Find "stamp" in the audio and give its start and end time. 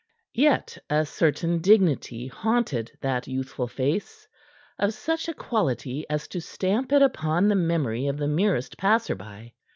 6.41-6.91